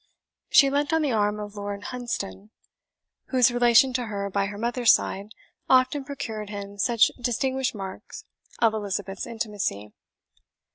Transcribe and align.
She 0.49 0.71
leant 0.71 0.91
on 0.93 1.03
the 1.03 1.11
arm 1.11 1.39
of 1.39 1.55
Lord 1.55 1.83
Hunsdon, 1.83 2.49
whose 3.27 3.51
relation 3.51 3.93
to 3.93 4.07
her 4.07 4.31
by 4.31 4.47
her 4.47 4.57
mother's 4.57 4.91
side 4.91 5.27
often 5.69 6.03
procured 6.03 6.49
him 6.49 6.79
such 6.79 7.11
distinguished 7.21 7.75
marks 7.75 8.25
of 8.57 8.73
Elizabeth's 8.73 9.27
intimacy. 9.27 9.93